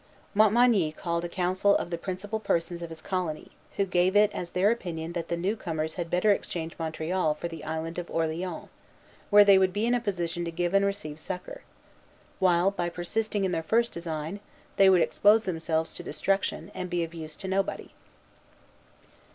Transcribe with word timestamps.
Montmagny 0.33 0.91
called 0.93 1.23
a 1.23 1.29
council 1.29 1.77
of 1.77 1.91
the 1.91 1.97
principal 1.99 2.39
persons 2.39 2.81
of 2.81 2.89
his 2.89 3.03
colony, 3.03 3.51
who 3.75 3.85
gave 3.85 4.15
it 4.15 4.31
as 4.33 4.49
their 4.49 4.71
opinion 4.71 5.13
that 5.13 5.27
the 5.27 5.37
new 5.37 5.55
comers 5.55 5.93
had 5.93 6.09
better 6.09 6.31
exchange 6.31 6.73
Montreal 6.79 7.35
for 7.35 7.47
the 7.47 7.63
Island 7.63 7.99
of 7.99 8.09
Orleans, 8.09 8.69
where 9.29 9.45
they 9.45 9.59
would 9.59 9.71
be 9.71 9.85
in 9.85 9.93
a 9.93 9.99
position 9.99 10.43
to 10.43 10.49
give 10.49 10.73
and 10.73 10.83
receive 10.87 11.19
succor; 11.19 11.61
while, 12.39 12.71
by 12.71 12.89
persisting 12.89 13.45
in 13.45 13.51
their 13.51 13.61
first 13.61 13.91
design, 13.93 14.39
they 14.77 14.89
would 14.89 15.01
expose 15.01 15.43
themselves 15.43 15.93
to 15.93 16.01
destruction, 16.01 16.71
and 16.73 16.89
be 16.89 17.03
of 17.03 17.13
use 17.13 17.35
to 17.35 17.47
nobody. 17.47 17.93